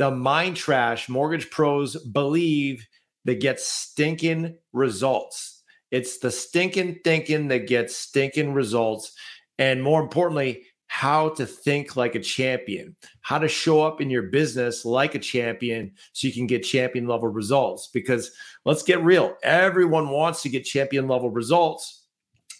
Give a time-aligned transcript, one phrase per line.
[0.00, 2.88] the mind trash mortgage pros believe
[3.26, 5.62] that gets stinking results.
[5.90, 9.12] It's the stinking thinking that gets stinking results.
[9.58, 14.22] And more importantly, how to think like a champion, how to show up in your
[14.22, 17.90] business like a champion so you can get champion level results.
[17.92, 18.30] Because
[18.64, 22.06] let's get real, everyone wants to get champion level results.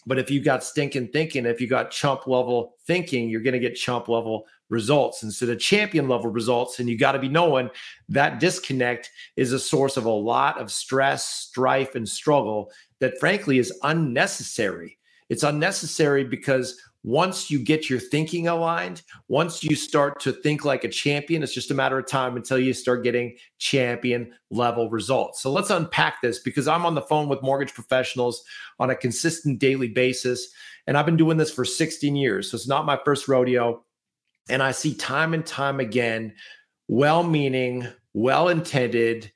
[0.05, 3.59] But if you got stinking thinking, if you got chump level thinking, you're going to
[3.59, 6.79] get chump level results instead of champion level results.
[6.79, 7.69] And you got to be knowing
[8.09, 13.59] that disconnect is a source of a lot of stress, strife, and struggle that frankly
[13.59, 14.97] is unnecessary.
[15.29, 20.83] It's unnecessary because once you get your thinking aligned, once you start to think like
[20.83, 25.41] a champion, it's just a matter of time until you start getting champion level results.
[25.41, 28.43] So let's unpack this because I'm on the phone with mortgage professionals
[28.79, 30.49] on a consistent daily basis.
[30.85, 32.51] And I've been doing this for 16 years.
[32.51, 33.83] So it's not my first rodeo.
[34.49, 36.33] And I see time and time again
[36.87, 39.31] well meaning, well intended,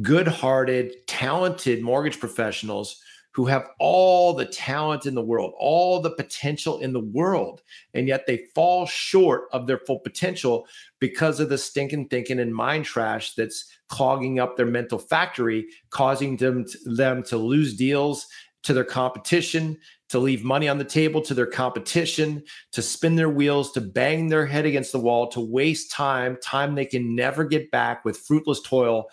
[0.00, 3.00] good hearted, talented mortgage professionals
[3.36, 7.60] who have all the talent in the world, all the potential in the world,
[7.92, 10.66] and yet they fall short of their full potential
[11.00, 16.38] because of the stinking thinking and mind trash that's clogging up their mental factory, causing
[16.38, 18.26] them to, them to lose deals
[18.62, 19.76] to their competition,
[20.08, 24.28] to leave money on the table to their competition, to spin their wheels, to bang
[24.28, 28.18] their head against the wall, to waste time, time they can never get back with
[28.18, 29.06] fruitless toil,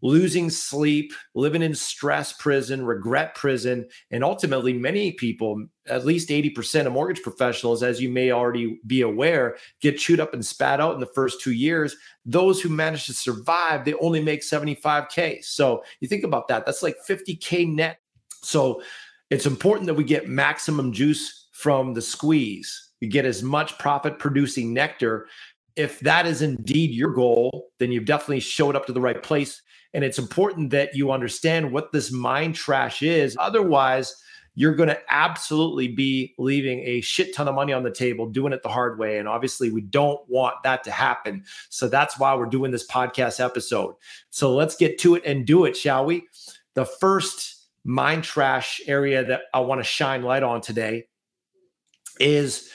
[0.00, 3.86] losing sleep, living in stress prison, regret prison.
[4.10, 9.02] And ultimately, many people, at least 80% of mortgage professionals, as you may already be
[9.02, 11.94] aware, get chewed up and spat out in the first two years.
[12.24, 15.44] Those who manage to survive, they only make 75K.
[15.44, 17.98] So you think about that, that's like 50K net.
[18.42, 18.82] So
[19.32, 22.90] it's important that we get maximum juice from the squeeze.
[23.00, 25.26] We get as much profit producing nectar.
[25.74, 29.62] If that is indeed your goal, then you've definitely showed up to the right place.
[29.94, 33.34] And it's important that you understand what this mind trash is.
[33.40, 34.14] Otherwise,
[34.54, 38.52] you're going to absolutely be leaving a shit ton of money on the table doing
[38.52, 39.16] it the hard way.
[39.18, 41.44] And obviously, we don't want that to happen.
[41.70, 43.94] So that's why we're doing this podcast episode.
[44.28, 46.26] So let's get to it and do it, shall we?
[46.74, 51.06] The first mind trash area that I want to shine light on today
[52.20, 52.70] is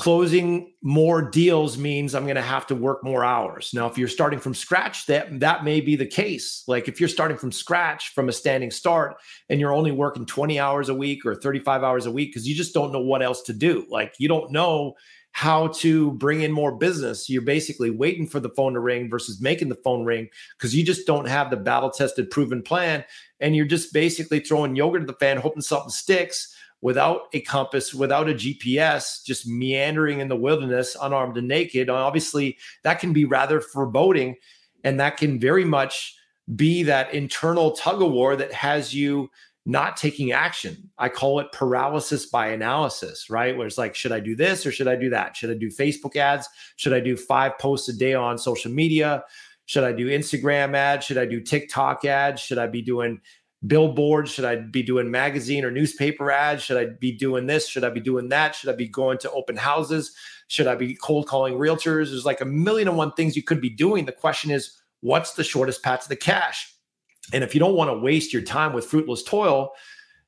[0.00, 3.72] closing more deals means I'm going to have to work more hours.
[3.74, 6.64] Now, if you're starting from scratch, that that may be the case.
[6.66, 9.16] Like if you're starting from scratch from a standing start
[9.50, 12.54] and you're only working 20 hours a week or 35 hours a week because you
[12.54, 13.84] just don't know what else to do.
[13.90, 14.94] Like you don't know
[15.32, 17.28] how to bring in more business.
[17.28, 20.84] You're basically waiting for the phone to ring versus making the phone ring because you
[20.84, 23.04] just don't have the battle tested, proven plan.
[23.38, 27.94] And you're just basically throwing yogurt at the fan, hoping something sticks without a compass,
[27.94, 31.88] without a GPS, just meandering in the wilderness, unarmed and naked.
[31.90, 34.36] Obviously, that can be rather foreboding.
[34.82, 36.16] And that can very much
[36.56, 39.30] be that internal tug of war that has you
[39.66, 40.90] not taking action.
[40.98, 43.56] I call it paralysis by analysis, right?
[43.56, 45.36] Where it's like, should I do this or should I do that?
[45.36, 46.48] Should I do Facebook ads?
[46.76, 49.24] Should I do five posts a day on social media?
[49.66, 51.04] Should I do Instagram ads?
[51.04, 52.40] Should I do TikTok ads?
[52.40, 53.20] Should I be doing
[53.66, 54.30] billboards?
[54.30, 56.62] Should I be doing magazine or newspaper ads?
[56.62, 57.68] Should I be doing this?
[57.68, 58.54] Should I be doing that?
[58.54, 60.16] Should I be going to open houses?
[60.48, 62.10] Should I be cold calling realtors?
[62.10, 64.06] There's like a million and one things you could be doing.
[64.06, 66.74] The question is, what's the shortest path to the cash?
[67.32, 69.72] And if you don't want to waste your time with fruitless toil,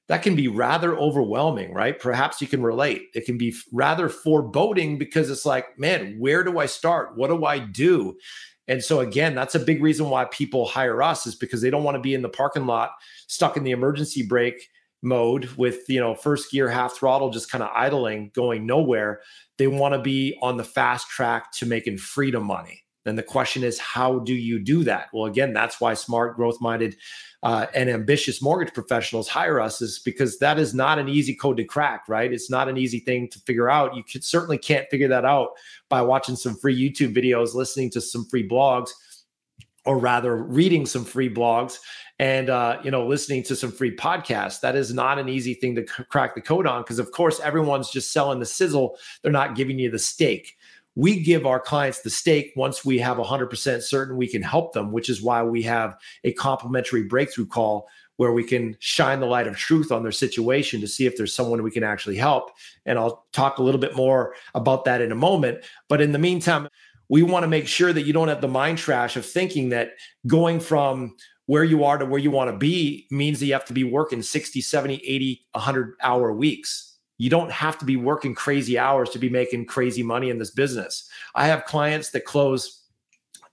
[0.08, 1.98] that can be rather overwhelming, right?
[1.98, 3.08] Perhaps you can relate.
[3.14, 7.16] It can be rather foreboding because it's like, man, where do I start?
[7.16, 8.16] What do I do?
[8.68, 11.84] And so again, that's a big reason why people hire us is because they don't
[11.84, 12.92] want to be in the parking lot
[13.26, 14.68] stuck in the emergency brake
[15.02, 19.20] mode with, you know, first gear half throttle just kind of idling, going nowhere.
[19.58, 22.81] They want to be on the fast track to making freedom money.
[23.04, 25.08] Then the question is, how do you do that?
[25.12, 26.96] Well, again, that's why smart, growth minded,
[27.42, 31.56] uh, and ambitious mortgage professionals hire us, is because that is not an easy code
[31.56, 32.32] to crack, right?
[32.32, 33.96] It's not an easy thing to figure out.
[33.96, 35.50] You could, certainly can't figure that out
[35.88, 38.90] by watching some free YouTube videos, listening to some free blogs,
[39.84, 41.78] or rather reading some free blogs
[42.18, 45.74] and uh, you know listening to some free podcasts that is not an easy thing
[45.74, 49.32] to c- crack the code on because of course everyone's just selling the sizzle they're
[49.32, 50.56] not giving you the steak
[50.94, 54.92] we give our clients the steak once we have 100% certain we can help them,
[54.92, 59.46] which is why we have a complimentary breakthrough call where we can shine the light
[59.46, 62.50] of truth on their situation to see if there's someone we can actually help.
[62.84, 65.64] And I'll talk a little bit more about that in a moment.
[65.88, 66.68] But in the meantime,
[67.08, 69.92] we want to make sure that you don't have the mind trash of thinking that
[70.26, 71.16] going from
[71.46, 73.84] where you are to where you want to be means that you have to be
[73.84, 76.91] working 60, 70, 80, 100 hour weeks.
[77.18, 80.50] You don't have to be working crazy hours to be making crazy money in this
[80.50, 81.08] business.
[81.34, 82.84] I have clients that close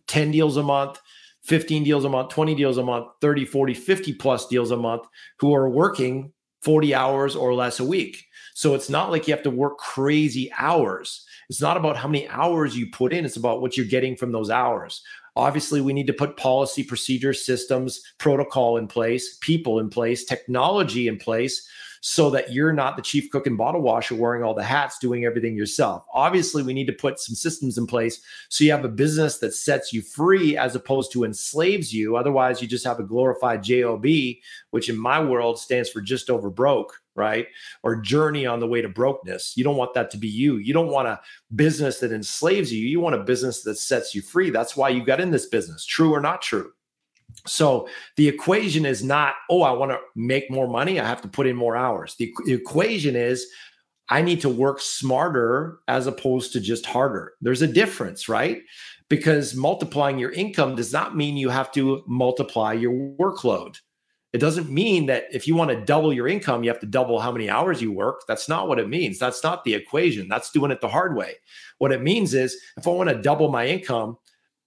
[0.08, 1.00] 10 deals a month,
[1.44, 5.04] 15 deals a month, 20 deals a month, 30, 40, 50 plus deals a month
[5.40, 6.32] who are working
[6.64, 8.26] 40 hours or less a week.
[8.54, 11.26] So it's not like you have to work crazy hours.
[11.50, 14.32] It's not about how many hours you put in, it's about what you're getting from
[14.32, 15.02] those hours.
[15.36, 21.08] Obviously, we need to put policy, procedure, systems, protocol in place, people in place, technology
[21.08, 21.68] in place
[22.01, 25.25] so that you're not the chief cook and bottle washer wearing all the hats doing
[25.25, 26.06] everything yourself.
[26.13, 29.54] Obviously, we need to put some systems in place so you have a business that
[29.54, 32.16] sets you free as opposed to enslaves you.
[32.16, 34.06] Otherwise, you just have a glorified JOB,
[34.72, 37.48] which in my world stands for just over broke right?
[37.84, 39.57] Or journey on the way to brokenness.
[39.57, 40.56] You don't want that to be you.
[40.56, 41.19] You don't want a
[41.54, 42.88] business that enslaves you.
[42.88, 44.50] You want a business that sets you free.
[44.52, 46.72] That's why you got in this business, true or not true.
[47.46, 51.00] So the equation is not, oh, I want to make more money.
[51.00, 52.16] I have to put in more hours.
[52.18, 53.48] The, the equation is,
[54.10, 57.34] I need to work smarter as opposed to just harder.
[57.42, 58.62] There's a difference, right?
[59.08, 63.78] Because multiplying your income does not mean you have to multiply your workload.
[64.34, 67.20] It doesn't mean that if you want to double your income, you have to double
[67.20, 68.22] how many hours you work.
[68.28, 69.18] That's not what it means.
[69.18, 70.28] That's not the equation.
[70.28, 71.36] That's doing it the hard way.
[71.80, 74.18] What it means is if I want to double my income,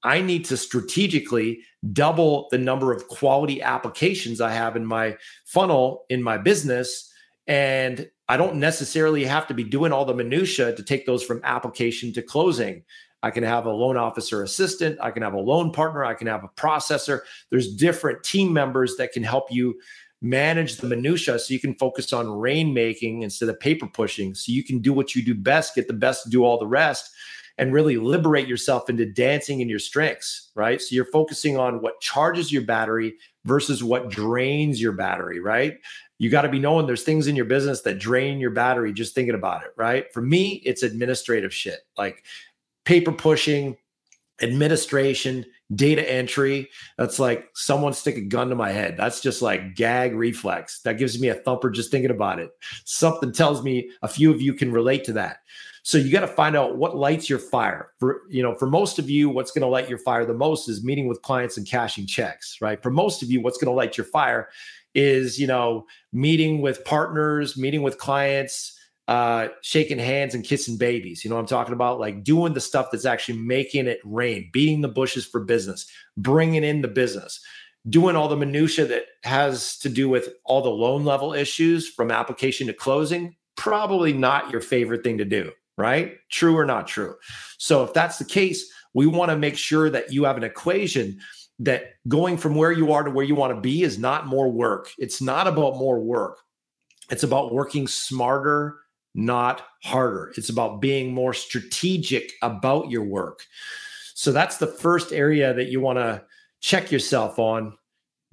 [0.04, 1.60] I need to strategically
[1.93, 7.10] double the number of quality applications I have in my funnel in my business.
[7.46, 11.40] And I don't necessarily have to be doing all the minutia to take those from
[11.44, 12.82] application to closing.
[13.25, 16.26] I can have a loan officer assistant, I can have a loan partner, I can
[16.26, 17.20] have a processor.
[17.50, 19.81] There's different team members that can help you
[20.20, 24.34] manage the minutia so you can focus on rainmaking instead of paper pushing.
[24.34, 27.12] So you can do what you do best, get the best, do all the rest
[27.62, 30.82] and really liberate yourself into dancing in your strengths, right?
[30.82, 33.14] So you're focusing on what charges your battery
[33.44, 35.79] versus what drains your battery, right?
[36.19, 39.14] You got to be knowing there's things in your business that drain your battery just
[39.14, 40.12] thinking about it, right?
[40.12, 42.25] For me, it's administrative shit like
[42.85, 43.76] paper pushing,
[44.41, 46.69] administration, data entry.
[46.99, 48.97] That's like someone stick a gun to my head.
[48.97, 50.81] That's just like gag reflex.
[50.81, 52.50] That gives me a thumper just thinking about it.
[52.87, 55.37] Something tells me a few of you can relate to that.
[55.84, 57.90] So you got to find out what lights your fire.
[57.99, 60.69] For you know, for most of you, what's going to light your fire the most
[60.69, 62.81] is meeting with clients and cashing checks, right?
[62.82, 64.49] For most of you, what's going to light your fire
[64.94, 71.25] is you know meeting with partners, meeting with clients, uh, shaking hands and kissing babies.
[71.25, 71.99] You know I'm talking about?
[71.99, 76.62] Like doing the stuff that's actually making it rain, beating the bushes for business, bringing
[76.62, 77.40] in the business,
[77.88, 82.12] doing all the minutia that has to do with all the loan level issues from
[82.12, 83.35] application to closing.
[83.56, 86.17] Probably not your favorite thing to do right?
[86.31, 87.15] True or not true?
[87.59, 91.19] So if that's the case, we want to make sure that you have an equation
[91.59, 94.51] that going from where you are to where you want to be is not more
[94.51, 94.91] work.
[94.99, 96.39] It's not about more work.
[97.11, 98.79] It's about working smarter,
[99.15, 100.33] not harder.
[100.37, 103.45] It's about being more strategic about your work.
[104.15, 106.25] So that's the first area that you want to
[106.61, 107.76] check yourself on.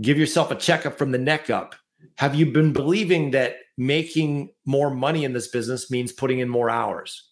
[0.02, 1.76] Give yourself a checkup from the neck up.
[2.16, 6.70] Have you been believing that making more money in this business means putting in more
[6.70, 7.29] hours.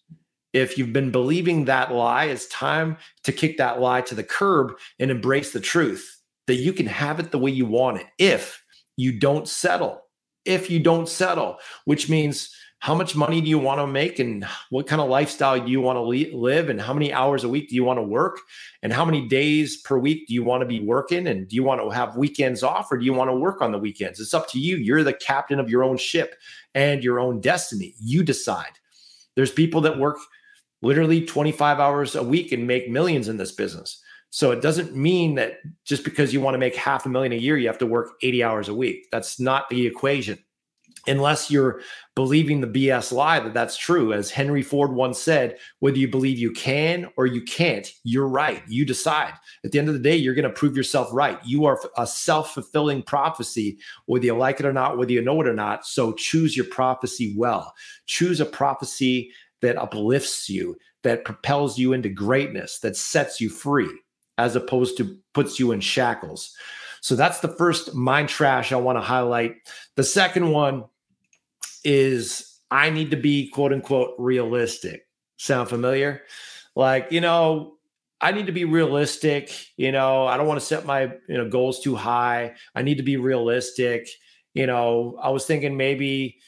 [0.52, 4.72] If you've been believing that lie, it's time to kick that lie to the curb
[4.98, 8.62] and embrace the truth that you can have it the way you want it if
[8.96, 10.02] you don't settle.
[10.44, 14.46] If you don't settle, which means how much money do you want to make and
[14.70, 17.68] what kind of lifestyle do you want to live and how many hours a week
[17.68, 18.38] do you want to work?
[18.82, 21.64] And how many days per week do you want to be working and do you
[21.64, 24.20] want to have weekends off or do you want to work on the weekends?
[24.20, 24.76] It's up to you.
[24.76, 26.36] You're the captain of your own ship
[26.74, 27.94] and your own destiny.
[28.00, 28.78] You decide.
[29.34, 30.18] There's people that work
[30.82, 35.34] literally 25 hours a week and make millions in this business so it doesn't mean
[35.36, 37.86] that just because you want to make half a million a year you have to
[37.86, 40.38] work 80 hours a week that's not the equation
[41.08, 41.80] unless you're
[42.14, 44.12] believing the BS lie that that's true.
[44.12, 48.62] As Henry Ford once said, whether you believe you can or you can't, you're right.
[48.68, 49.34] You decide.
[49.64, 51.38] At the end of the day, you're going to prove yourself right.
[51.44, 55.40] You are a self fulfilling prophecy, whether you like it or not, whether you know
[55.40, 55.86] it or not.
[55.86, 57.72] So choose your prophecy well.
[58.06, 59.32] Choose a prophecy
[59.62, 63.90] that uplifts you, that propels you into greatness, that sets you free,
[64.36, 66.54] as opposed to puts you in shackles.
[67.00, 69.56] So that's the first mind trash I want to highlight.
[69.96, 70.84] The second one
[71.84, 75.06] is I need to be quote unquote realistic.
[75.36, 76.22] Sound familiar?
[76.78, 77.74] like, you know,
[78.20, 79.52] I need to be realistic.
[79.76, 82.54] You know, I don't want to set my you know goals too high.
[82.74, 84.08] I need to be realistic.
[84.54, 86.38] You know, I was thinking maybe,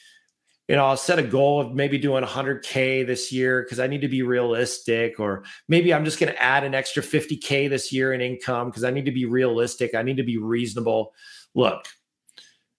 [0.71, 3.99] you know, I'll set a goal of maybe doing 100k this year because I need
[3.99, 8.13] to be realistic, or maybe I'm just going to add an extra 50k this year
[8.13, 9.93] in income because I need to be realistic.
[9.93, 11.11] I need to be reasonable.
[11.55, 11.83] Look,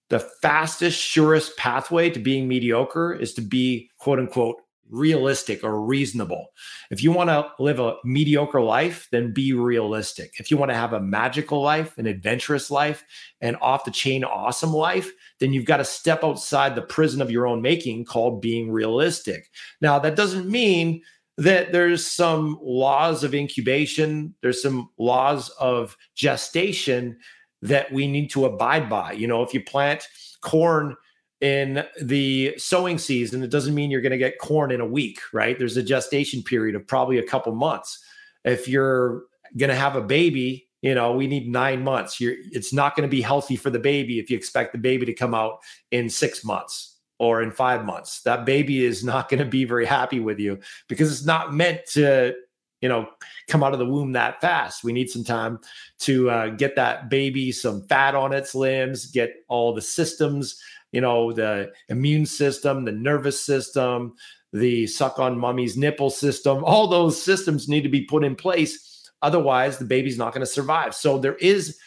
[0.09, 4.57] the fastest, surest pathway to being mediocre is to be quote unquote
[4.91, 6.49] realistic or reasonable.
[6.91, 10.35] If you want to live a mediocre life, then be realistic.
[10.39, 13.05] If you want to have a magical life, an adventurous life,
[13.41, 15.11] an off the chain awesome life,
[15.41, 19.51] then you've got to step outside the prison of your own making called being realistic.
[19.81, 21.03] Now, that doesn't mean
[21.39, 27.17] that there's some laws of incubation, there's some laws of gestation
[27.63, 29.13] that we need to abide by.
[29.13, 30.07] You know, if you plant
[30.43, 30.97] corn
[31.43, 35.19] in the sowing season, it doesn't mean you're going to get corn in a week,
[35.33, 35.59] right?
[35.59, 38.03] There's a gestation period of probably a couple months.
[38.45, 39.25] If you're
[39.57, 42.21] going to have a baby, you know, we need nine months.
[42.21, 45.05] You're, it's not going to be healthy for the baby if you expect the baby
[45.05, 45.59] to come out
[45.91, 48.23] in six months or in five months.
[48.23, 51.81] That baby is not going to be very happy with you because it's not meant
[51.95, 52.35] to
[52.81, 53.09] you know
[53.49, 55.61] come out of the womb that fast we need some time
[56.01, 60.61] to uh, get that baby some fat on its limbs get all the systems
[60.93, 64.15] you know the immune system the nervous system
[64.53, 69.11] the suck on mummy's nipple system all those systems need to be put in place.
[69.23, 70.95] Otherwise the baby's not going to survive.
[70.95, 71.79] So there is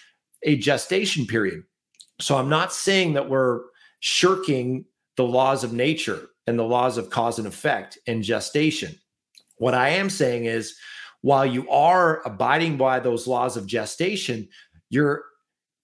[0.44, 1.64] a gestation period.
[2.20, 3.62] So i'm not saying that we're
[4.00, 4.86] shirking
[5.18, 8.96] the laws of nature and the laws of cause and effect in gestation.
[9.58, 10.76] What I am saying is,
[11.22, 14.48] while you are abiding by those laws of gestation,
[14.90, 15.24] you're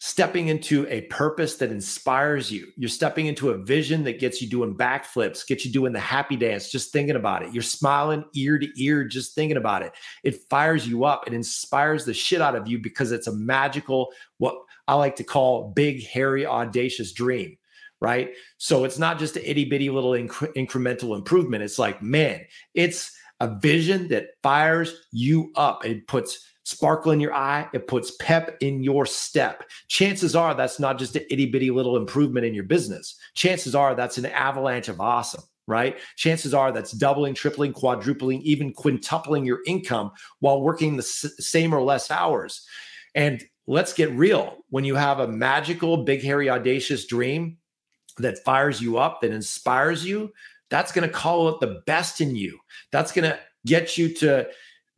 [0.03, 2.67] stepping into a purpose that inspires you.
[2.75, 6.35] You're stepping into a vision that gets you doing backflips, gets you doing the happy
[6.35, 7.53] dance, just thinking about it.
[7.53, 9.93] You're smiling ear to ear, just thinking about it.
[10.23, 11.27] It fires you up.
[11.27, 14.55] It inspires the shit out of you because it's a magical, what
[14.87, 17.57] I like to call big, hairy, audacious dream.
[17.99, 18.31] Right.
[18.57, 21.61] So it's not just an itty bitty little inc- incremental improvement.
[21.61, 22.41] It's like, man,
[22.73, 25.85] it's a vision that fires you up.
[25.85, 29.63] It puts sparkle in your eye, it puts pep in your step.
[29.87, 33.17] Chances are that's not just an itty bitty little improvement in your business.
[33.33, 35.99] Chances are that's an avalanche of awesome right?
[36.17, 41.73] Chances are that's doubling, tripling, quadrupling, even quintupling your income while working the s- same
[41.73, 42.67] or less hours.
[43.15, 47.57] And let's get real when you have a magical, big, hairy, audacious dream
[48.17, 50.31] that fires you up, that inspires you,
[50.69, 52.59] that's going to call out the best in you.
[52.91, 54.47] That's going to get you to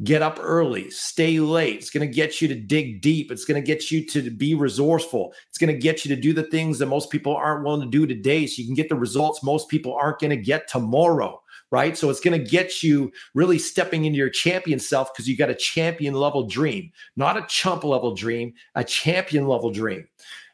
[0.01, 1.75] get up early, stay late.
[1.75, 3.31] It's going to get you to dig deep.
[3.31, 5.33] It's going to get you to be resourceful.
[5.49, 7.87] It's going to get you to do the things that most people aren't willing to
[7.87, 11.39] do today so you can get the results most people aren't going to get tomorrow.
[11.71, 11.97] Right.
[11.97, 15.49] So it's going to get you really stepping into your champion self because you got
[15.49, 20.07] a champion level dream, not a chump level dream, a champion level dream.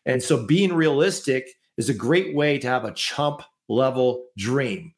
[0.06, 4.94] And so being realistic is a great way to have a chump level dream.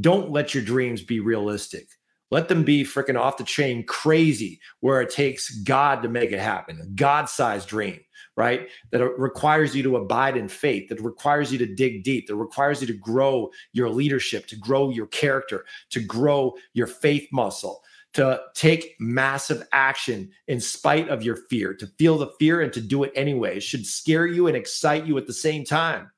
[0.00, 1.86] Don't let your dreams be realistic.
[2.30, 6.38] Let them be freaking off the chain crazy, where it takes God to make it
[6.38, 8.00] happen, a God sized dream,
[8.36, 8.68] right?
[8.90, 12.80] That requires you to abide in faith, that requires you to dig deep, that requires
[12.80, 17.82] you to grow your leadership, to grow your character, to grow your faith muscle,
[18.12, 22.80] to take massive action in spite of your fear, to feel the fear and to
[22.80, 23.56] do it anyway.
[23.56, 26.10] It should scare you and excite you at the same time.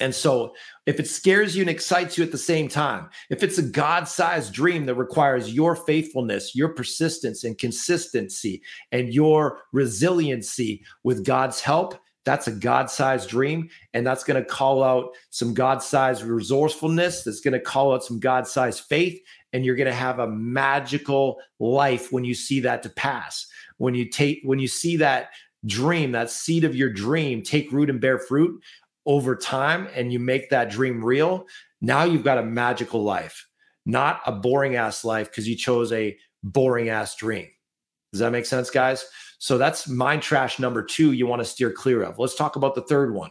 [0.00, 0.54] And so,
[0.86, 4.08] if it scares you and excites you at the same time, if it's a God
[4.08, 11.60] sized dream that requires your faithfulness, your persistence and consistency, and your resiliency with God's
[11.60, 13.68] help, that's a God sized dream.
[13.92, 17.22] And that's going to call out some God sized resourcefulness.
[17.22, 19.20] That's going to call out some God sized faith.
[19.52, 23.46] And you're going to have a magical life when you see that to pass.
[23.78, 25.30] When you take, when you see that
[25.66, 28.60] dream, that seed of your dream take root and bear fruit,
[29.06, 31.46] over time and you make that dream real,
[31.80, 33.46] now you've got a magical life,
[33.84, 37.48] not a boring ass life because you chose a boring ass dream.
[38.12, 39.04] Does that make sense, guys?
[39.38, 42.18] So that's mind trash number two you want to steer clear of.
[42.18, 43.30] Let's talk about the third one.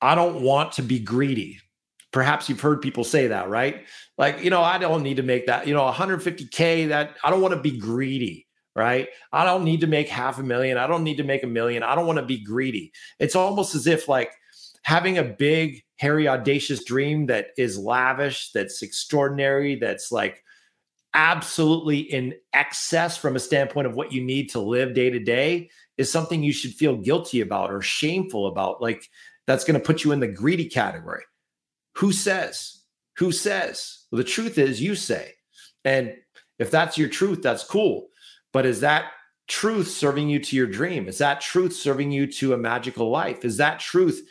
[0.00, 1.60] I don't want to be greedy.
[2.12, 3.86] Perhaps you've heard people say that, right?
[4.18, 7.40] Like, you know, I don't need to make that, you know, 150K, that I don't
[7.40, 9.08] want to be greedy right?
[9.32, 10.78] I don't need to make half a million.
[10.78, 11.82] I don't need to make a million.
[11.82, 12.92] I don't want to be greedy.
[13.18, 14.32] It's almost as if like
[14.82, 20.42] having a big, hairy, audacious dream that is lavish, that's extraordinary, that's like
[21.14, 25.68] absolutely in excess from a standpoint of what you need to live day to day
[25.98, 28.80] is something you should feel guilty about or shameful about.
[28.80, 29.08] Like
[29.46, 31.22] that's going to put you in the greedy category.
[31.96, 32.80] Who says?
[33.18, 34.06] Who says?
[34.10, 35.34] Well, the truth is, you say.
[35.84, 36.16] And
[36.58, 38.08] If that's your truth, that's cool.
[38.52, 39.12] But is that
[39.48, 41.08] truth serving you to your dream?
[41.08, 43.44] Is that truth serving you to a magical life?
[43.44, 44.22] Is that truth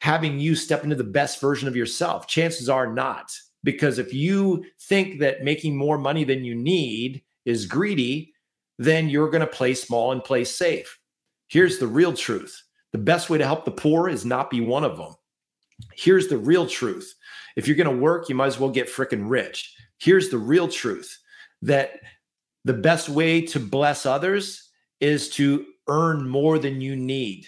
[0.00, 2.26] having you step into the best version of yourself?
[2.26, 3.32] Chances are not.
[3.62, 8.34] Because if you think that making more money than you need is greedy,
[8.78, 10.98] then you're going to play small and play safe.
[11.48, 14.84] Here's the real truth the best way to help the poor is not be one
[14.84, 15.14] of them.
[15.96, 17.12] Here's the real truth
[17.56, 19.74] if you're going to work, you might as well get freaking rich.
[19.98, 21.18] Here's the real truth
[21.62, 21.92] that
[22.64, 27.46] the best way to bless others is to earn more than you need.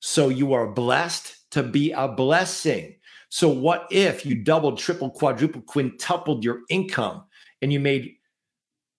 [0.00, 2.96] So you are blessed to be a blessing.
[3.30, 7.24] So, what if you doubled, tripled, quadrupled, quintupled your income
[7.62, 8.14] and you made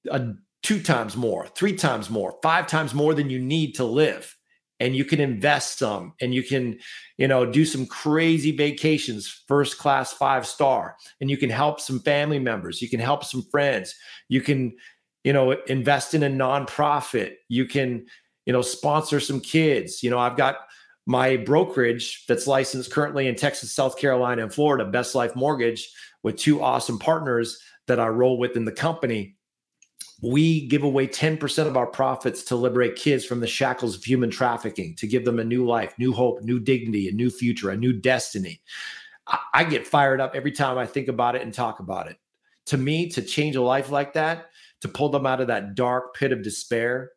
[0.10, 0.34] a
[0.64, 4.36] two times more, three times more, five times more than you need to live?
[4.80, 6.78] and you can invest some and you can
[7.18, 12.00] you know do some crazy vacations first class five star and you can help some
[12.02, 13.96] family members you can help some friends
[14.28, 14.76] you can
[15.26, 18.06] you know invest in a nonprofit you can
[18.46, 20.60] you know sponsor some kids you know i've got
[21.08, 25.92] my brokerage that's licensed currently in texas south carolina and florida best life mortgage
[26.24, 29.36] with two awesome partners that i roll with in the company
[30.22, 34.30] we give away 10% of our profits to liberate kids from the shackles of human
[34.30, 37.76] trafficking, to give them a new life, new hope, new dignity, a new future, a
[37.76, 38.62] new destiny.
[39.28, 42.18] I, I get fired up every time I think about it and talk about it.
[42.68, 44.52] To me, to change a life like that,
[44.86, 47.10] to pull them out of that dark pit of despair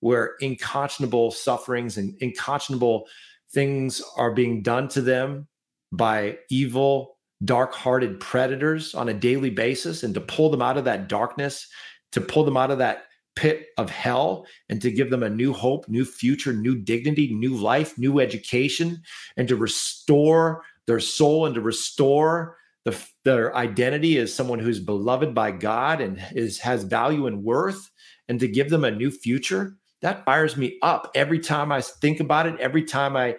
[0.00, 3.04] where inconscionable sufferings and inconscionable
[3.52, 5.46] things are being done to them
[5.92, 10.84] by evil, dark hearted predators on a daily basis, and to pull them out of
[10.84, 11.68] that darkness
[12.10, 13.04] to pull them out of that
[13.36, 17.54] pit of hell and to give them a new hope, new future, new dignity, new
[17.54, 19.00] life, new education,
[19.36, 25.34] and to restore their soul and to restore the, their identity as someone who's beloved
[25.34, 27.90] by God and is has value and worth,
[28.28, 29.76] and to give them a new future.
[30.00, 32.58] That fires me up every time I think about it.
[32.58, 33.36] Every time I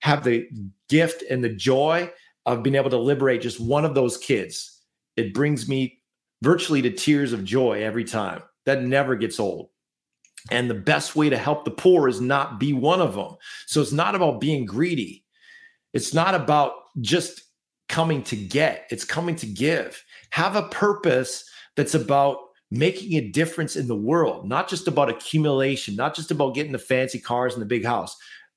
[0.00, 0.48] have the
[0.88, 2.10] gift and the joy
[2.46, 4.80] of being able to liberate just one of those kids,
[5.16, 6.00] it brings me
[6.42, 8.42] virtually to tears of joy every time.
[8.64, 9.68] That never gets old.
[10.50, 13.36] And the best way to help the poor is not be one of them.
[13.66, 15.24] So it's not about being greedy.
[15.92, 17.42] It's not about just
[17.96, 20.04] coming to get, it's coming to give.
[20.28, 22.36] Have a purpose that's about
[22.70, 26.78] making a difference in the world, not just about accumulation, not just about getting the
[26.78, 28.14] fancy cars and the big house.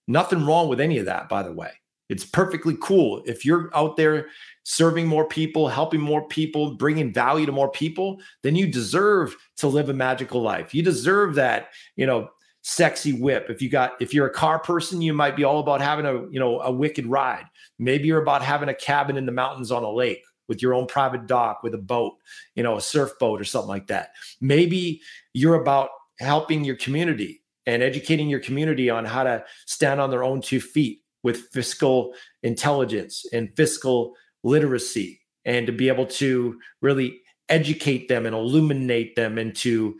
[0.10, 1.71] Nothing wrong with any of that, by the way.
[2.10, 3.23] It's perfectly cool.
[3.25, 4.28] If you're out there
[4.63, 9.69] serving more people, helping more people, bringing value to more people, then you deserve to
[9.69, 10.73] live a magical life.
[10.73, 12.30] You deserve that, you know,
[12.62, 13.45] sexy whip.
[13.49, 16.30] If you got if you're a car person, you might be all about having a,
[16.30, 17.45] you know, a wicked ride.
[17.79, 20.87] Maybe you're about having a cabin in the mountains on a lake with your own
[20.87, 22.15] private dock with a boat,
[22.55, 24.11] you know, a surf boat or something like that.
[24.41, 25.01] Maybe
[25.33, 25.89] you're about
[26.19, 30.59] helping your community and educating your community on how to stand on their own two
[30.59, 32.13] feet with fiscal
[32.43, 34.13] intelligence and fiscal
[34.43, 39.97] literacy and to be able to really educate them and illuminate them into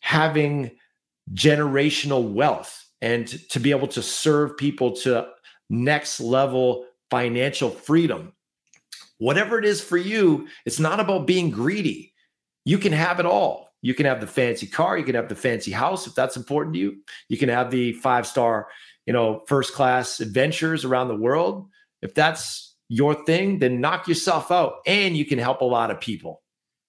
[0.00, 0.70] having
[1.34, 5.28] generational wealth and to be able to serve people to
[5.70, 8.32] next level financial freedom.
[9.18, 12.12] Whatever it is for you, it's not about being greedy.
[12.64, 13.68] You can have it all.
[13.80, 16.74] You can have the fancy car, you can have the fancy house if that's important
[16.74, 16.96] to you.
[17.28, 18.68] You can have the five star,
[19.06, 21.68] you know, first class adventures around the world.
[22.02, 26.00] If that's your thing, then knock yourself out and you can help a lot of
[26.00, 26.42] people.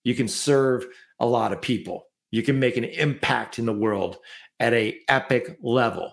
[0.04, 0.86] You can serve
[1.20, 2.06] a lot of people.
[2.32, 4.18] You can make an impact in the world
[4.60, 6.12] at a epic level.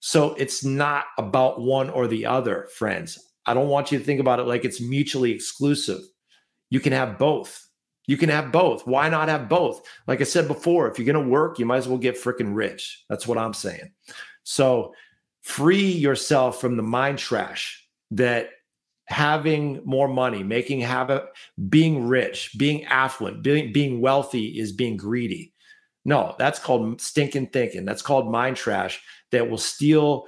[0.00, 3.18] So it's not about one or the other, friends.
[3.46, 6.00] I don't want you to think about it like it's mutually exclusive.
[6.70, 7.62] You can have both.
[8.06, 8.86] You can have both.
[8.86, 9.82] Why not have both?
[10.06, 12.54] Like I said before, if you're going to work, you might as well get freaking
[12.54, 13.04] rich.
[13.08, 13.92] That's what I'm saying.
[14.44, 14.94] So
[15.42, 18.50] free yourself from the mind trash that
[19.06, 21.24] having more money, making habit,
[21.68, 25.52] being rich, being affluent, being, being wealthy is being greedy.
[26.04, 27.84] No, that's called stinking thinking.
[27.84, 30.26] That's called mind trash that will steal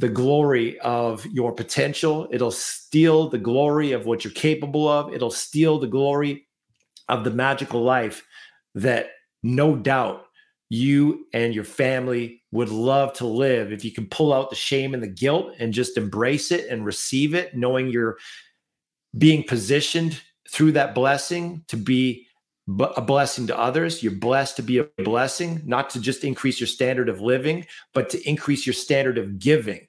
[0.00, 2.26] the glory of your potential.
[2.30, 5.12] It'll steal the glory of what you're capable of.
[5.12, 6.48] It'll steal the glory
[7.10, 8.26] of the magical life
[8.74, 9.10] that
[9.42, 10.24] no doubt
[10.70, 14.94] you and your family would love to live if you can pull out the shame
[14.94, 18.16] and the guilt and just embrace it and receive it, knowing you're
[19.18, 20.18] being positioned
[20.50, 22.26] through that blessing to be
[22.96, 24.02] a blessing to others.
[24.02, 28.08] You're blessed to be a blessing, not to just increase your standard of living, but
[28.10, 29.88] to increase your standard of giving.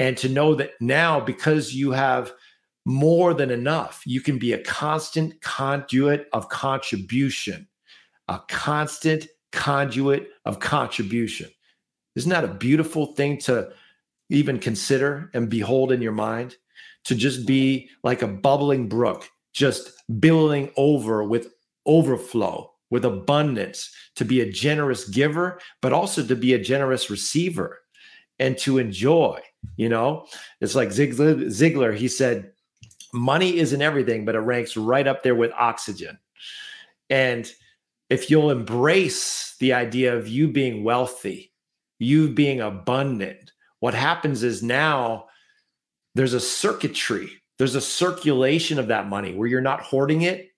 [0.00, 2.32] And to know that now, because you have
[2.84, 7.68] more than enough, you can be a constant conduit of contribution
[8.30, 11.50] a constant conduit of contribution.
[12.14, 13.72] Isn't that a beautiful thing to
[14.30, 16.56] even consider and behold in your mind?
[17.04, 21.48] To just be like a bubbling brook, just billowing over with
[21.86, 27.80] overflow, with abundance, to be a generous giver, but also to be a generous receiver
[28.38, 29.40] and to enjoy.
[29.76, 30.26] You know,
[30.60, 32.52] it's like Zig Ziglar, he said,
[33.12, 36.18] money isn't everything, but it ranks right up there with oxygen.
[37.08, 37.50] And
[38.08, 41.52] if you'll embrace the idea of you being wealthy,
[41.98, 45.26] you being abundant, what happens is now
[46.14, 50.50] there's a circuitry, there's a circulation of that money where you're not hoarding it,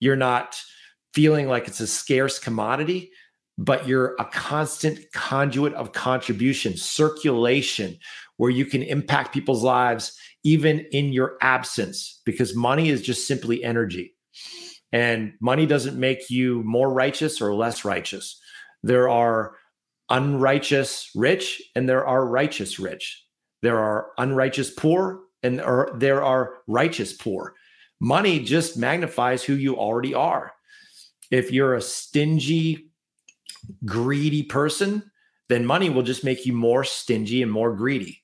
[0.00, 0.60] you're not
[1.14, 3.10] feeling like it's a scarce commodity,
[3.58, 7.98] but you're a constant conduit of contribution, circulation,
[8.36, 13.62] where you can impact people's lives even in your absence, because money is just simply
[13.64, 14.14] energy.
[14.92, 18.40] And money doesn't make you more righteous or less righteous.
[18.84, 19.56] There are
[20.08, 23.24] unrighteous rich and there are righteous rich.
[23.60, 25.58] There are unrighteous poor and
[25.96, 27.54] there are righteous poor.
[28.00, 30.52] Money just magnifies who you already are.
[31.30, 32.87] If you're a stingy,
[33.84, 35.10] greedy person,
[35.48, 38.22] then money will just make you more stingy and more greedy.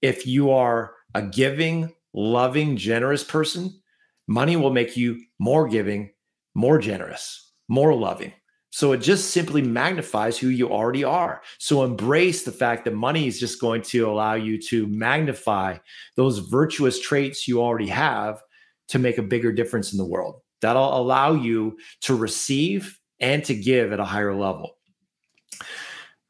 [0.00, 3.80] If you are a giving, loving, generous person,
[4.26, 6.10] money will make you more giving,
[6.54, 8.32] more generous, more loving.
[8.70, 11.42] So it just simply magnifies who you already are.
[11.58, 15.76] So embrace the fact that money is just going to allow you to magnify
[16.16, 18.40] those virtuous traits you already have
[18.88, 20.40] to make a bigger difference in the world.
[20.62, 24.76] That'll allow you to receive and to give at a higher level.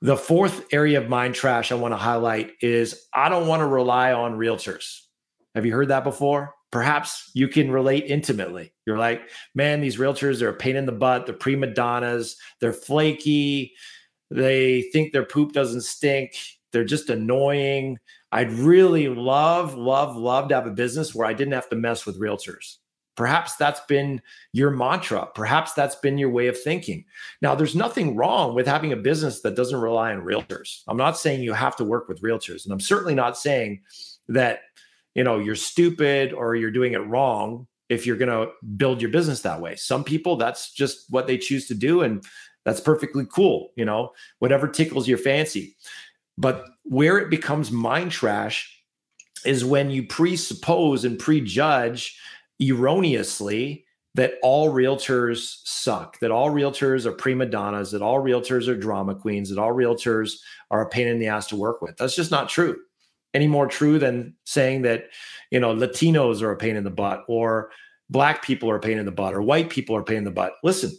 [0.03, 3.67] The fourth area of mind trash I want to highlight is I don't want to
[3.67, 5.01] rely on realtors.
[5.55, 6.55] Have you heard that before?
[6.71, 8.73] Perhaps you can relate intimately.
[8.87, 9.23] You're like,
[9.55, 11.27] man, these realtors are a pain in the butt.
[11.27, 12.37] They're prima donnas.
[12.61, 13.75] They're flaky.
[14.31, 16.33] They think their poop doesn't stink.
[16.73, 17.99] They're just annoying.
[18.33, 22.07] I'd really love, love, love to have a business where I didn't have to mess
[22.07, 22.79] with realtors.
[23.15, 24.23] Perhaps that's been
[24.53, 25.29] your mantra.
[25.35, 27.05] Perhaps that's been your way of thinking.
[27.43, 30.83] Now, there's nothing wrong with having a business that doesn't rely on realtors.
[30.89, 32.65] I'm not saying you have to work with realtors.
[32.65, 33.83] And I'm certainly not saying
[34.29, 34.61] that,
[35.15, 39.11] you know, you're stupid or you're doing it wrong if you're going to build your
[39.11, 39.77] business that way.
[39.77, 42.01] Some people, that's just what they choose to do.
[42.01, 42.25] And
[42.65, 43.73] that's perfectly cool.
[43.77, 45.77] You know, whatever tickles your fancy.
[46.39, 48.75] But where it becomes mind trash
[49.45, 52.19] is when you presuppose and prejudge
[52.61, 53.85] erroneously
[54.15, 59.15] that all realtors suck, that all realtors are prima donnas, that all realtors are drama
[59.15, 60.35] queens, that all realtors
[60.71, 61.97] are a pain in the ass to work with.
[61.97, 62.77] That's just not true.
[63.33, 65.05] Any more true than saying that,
[65.51, 67.71] you know, Latinos are a pain in the butt or
[68.11, 70.25] black people are a pain in the butt or white people are a pain in
[70.25, 70.53] the butt.
[70.63, 70.93] Listen,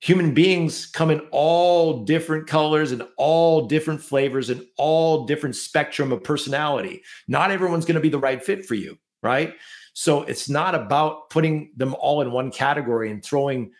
[0.00, 6.12] human beings come in all different colors and all different flavors and all different spectrum
[6.12, 7.02] of personality.
[7.28, 9.52] Not everyone's going to be the right fit for you, right?
[9.94, 13.72] So it's not about putting them all in one category and throwing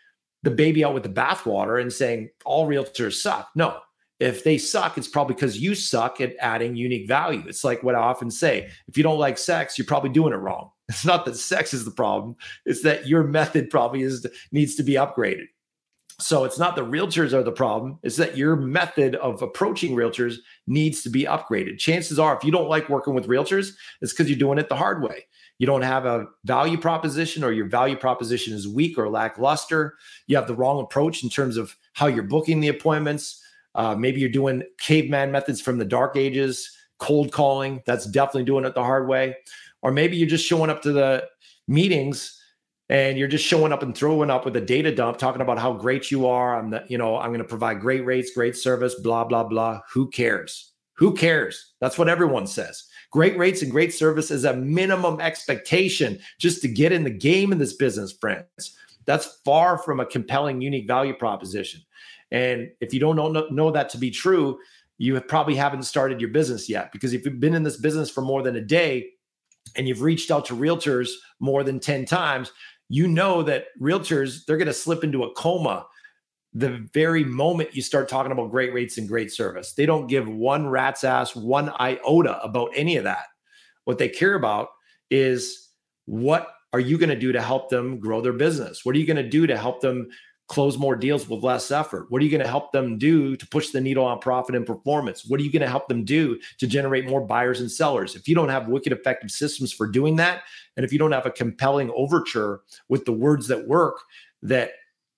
[0.43, 3.49] the baby out with the bathwater and saying all realtors suck.
[3.53, 3.79] No,
[4.19, 7.43] if they suck, it's probably because you suck at adding unique value.
[7.47, 10.37] It's like what I often say if you don't like sex, you're probably doing it
[10.37, 10.71] wrong.
[10.87, 14.83] It's not that sex is the problem, it's that your method probably is needs to
[14.83, 15.47] be upgraded.
[16.19, 20.35] So it's not the realtors are the problem, it's that your method of approaching realtors
[20.67, 21.79] needs to be upgraded.
[21.79, 24.75] Chances are, if you don't like working with realtors, it's because you're doing it the
[24.75, 25.25] hard way
[25.57, 29.95] you don't have a value proposition or your value proposition is weak or lackluster.
[30.27, 33.41] You have the wrong approach in terms of how you're booking the appointments.
[33.73, 38.65] Uh, maybe you're doing caveman methods from the dark ages cold calling that's definitely doing
[38.65, 39.35] it the hard way.
[39.81, 41.27] Or maybe you're just showing up to the
[41.67, 42.41] meetings
[42.89, 45.73] and you're just showing up and throwing up with a data dump talking about how
[45.73, 48.93] great you are i'm the, you know i'm going to provide great rates great service
[48.95, 49.79] blah blah blah.
[49.93, 50.71] Who cares?
[50.97, 51.73] Who cares?
[51.81, 52.85] That's what everyone says
[53.15, 57.53] Great rates and great service is a minimum expectation just to get in the game
[57.53, 58.75] in this business, friends.
[59.05, 61.79] That's far from a compelling, unique value proposition.
[62.31, 64.59] And if you don't know, know that to be true,
[64.97, 66.91] you have probably haven't started your business yet.
[66.91, 69.11] Because if you've been in this business for more than a day
[69.77, 72.51] and you've reached out to realtors more than 10 times,
[72.89, 75.85] you know that realtors, they're going to slip into a coma
[76.55, 79.73] the very moment you start talking about great rates and great service.
[79.73, 83.25] They don't give one rat's ass, one iota about any of that.
[83.83, 84.69] What they care about
[85.11, 85.69] is
[86.05, 88.85] what are you going to do to help them grow their business?
[88.85, 90.07] What are you going to do to help them
[90.47, 92.05] close more deals with less effort?
[92.09, 94.65] What are you going to help them do to push the needle on profit and
[94.65, 95.25] performance?
[95.25, 98.15] What are you going to help them do to generate more buyers and sellers?
[98.15, 100.43] If you don't have wicked effective systems for doing that,
[100.77, 103.97] and if you don't have a compelling overture with the words that work
[104.43, 104.71] that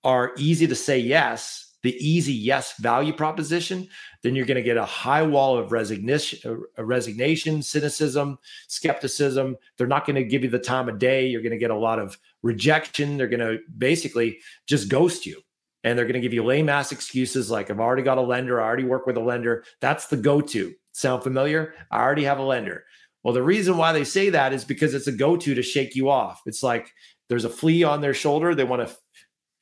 [0.04, 3.88] are easy to say yes the easy yes value proposition,
[4.22, 9.56] then you're going to get a high wall of resignation, uh, resignation, cynicism, skepticism.
[9.76, 11.26] They're not going to give you the time of day.
[11.26, 13.16] You're going to get a lot of rejection.
[13.16, 15.40] They're going to basically just ghost you.
[15.84, 18.60] And they're going to give you lame ass excuses like, I've already got a lender.
[18.60, 19.64] I already work with a lender.
[19.80, 20.74] That's the go to.
[20.92, 21.74] Sound familiar?
[21.92, 22.84] I already have a lender.
[23.22, 25.94] Well, the reason why they say that is because it's a go to to shake
[25.94, 26.42] you off.
[26.46, 26.90] It's like
[27.28, 28.54] there's a flea on their shoulder.
[28.54, 28.96] They want to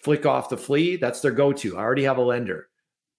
[0.01, 0.97] flick off the flea.
[0.97, 1.77] That's their go to.
[1.77, 2.69] I already have a lender.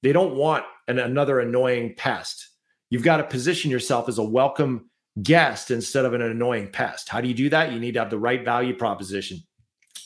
[0.04, 2.50] They don't want an, another annoying pest.
[2.90, 4.90] You've got to position yourself as a welcome
[5.22, 7.10] guest instead of an annoying pest.
[7.10, 7.72] How do you do that?
[7.72, 9.40] You need to have the right value proposition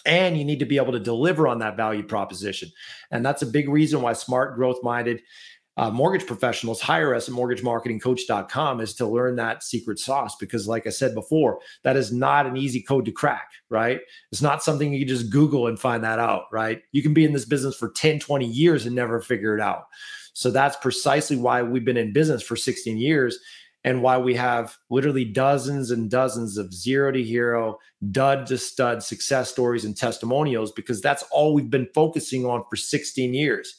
[0.06, 2.72] and you need to be able to deliver on that value proposition.
[3.12, 5.22] And that's a big reason why smart, growth minded
[5.78, 10.86] uh, mortgage professionals hire us at mortgagemarketingcoach.com is to learn that secret sauce because like
[10.86, 14.02] i said before that is not an easy code to crack right?
[14.32, 16.84] It's not something you can just google and find that out right?
[16.92, 19.86] You can be in this business for 10 20 years and never figure it out.
[20.34, 23.40] So that's precisely why we've been in business for 16 years
[23.84, 27.80] and why we have literally dozens and dozens of zero to hero,
[28.12, 32.76] dud to stud success stories and testimonials, because that's all we've been focusing on for
[32.76, 33.76] 16 years.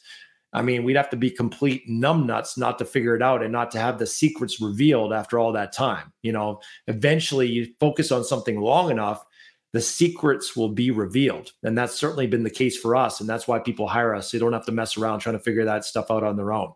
[0.53, 3.71] I mean, we'd have to be complete numbnuts not to figure it out and not
[3.71, 6.13] to have the secrets revealed after all that time.
[6.21, 9.25] You know, eventually you focus on something long enough,
[9.73, 11.51] the secrets will be revealed.
[11.63, 13.19] And that's certainly been the case for us.
[13.19, 14.29] And that's why people hire us.
[14.29, 16.73] They don't have to mess around trying to figure that stuff out on their own.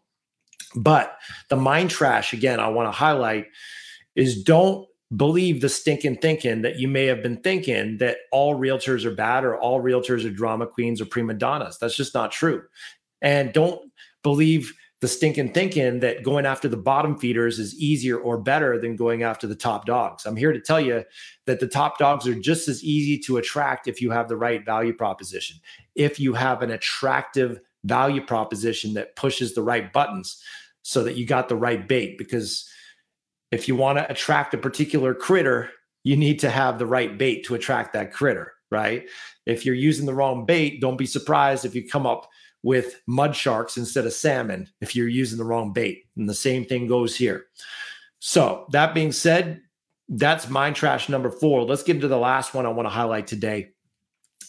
[0.76, 1.16] But
[1.50, 3.46] the mind trash, again, I want to highlight
[4.16, 9.06] is don't believe the stinking thinking that you may have been thinking that all realtors
[9.06, 11.78] are bad or all realtors are drama queens or prima donnas.
[11.78, 12.64] That's just not true.
[13.22, 13.92] And don't
[14.24, 18.96] believe the stinking thinking that going after the bottom feeders is easier or better than
[18.96, 20.26] going after the top dogs.
[20.26, 21.04] I'm here to tell you
[21.46, 24.66] that the top dogs are just as easy to attract if you have the right
[24.66, 25.58] value proposition.
[25.94, 30.42] If you have an attractive value proposition that pushes the right buttons
[30.82, 32.68] so that you got the right bait because
[33.52, 35.70] if you want to attract a particular critter,
[36.04, 39.08] you need to have the right bait to attract that critter, right?
[39.46, 42.28] If you're using the wrong bait, don't be surprised if you come up
[42.64, 46.06] with mud sharks instead of salmon if you're using the wrong bait.
[46.16, 47.46] And the same thing goes here.
[48.20, 49.62] So, that being said,
[50.10, 51.64] that's mind trash number four.
[51.64, 53.70] Let's get into the last one I want to highlight today.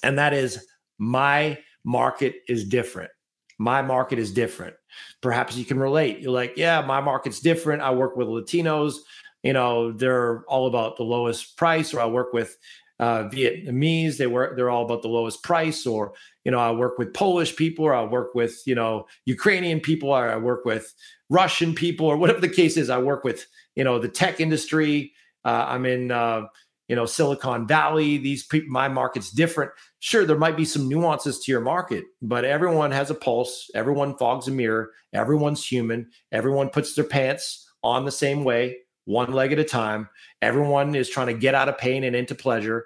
[0.02, 0.64] And that is
[0.98, 3.10] my market is different.
[3.58, 4.76] My market is different.
[5.20, 6.20] Perhaps you can relate.
[6.20, 7.82] You're like, yeah, my market's different.
[7.82, 8.94] I work with Latinos.
[9.42, 12.56] You know, they're all about the lowest price, or I work with
[13.00, 14.16] uh, Vietnamese.
[14.16, 14.56] They work.
[14.56, 15.86] They're all about the lowest price.
[15.86, 16.12] Or
[16.48, 20.08] you know, I work with Polish people, or I work with you know Ukrainian people,
[20.08, 20.94] or I work with
[21.28, 22.88] Russian people, or whatever the case is.
[22.88, 25.12] I work with you know the tech industry.
[25.44, 26.46] Uh, I'm in uh,
[26.88, 28.16] you know Silicon Valley.
[28.16, 29.72] These people, my market's different.
[29.98, 33.70] Sure, there might be some nuances to your market, but everyone has a pulse.
[33.74, 34.92] Everyone fogs a mirror.
[35.12, 36.08] Everyone's human.
[36.32, 40.08] Everyone puts their pants on the same way one leg at a time.
[40.42, 42.84] Everyone is trying to get out of pain and into pleasure.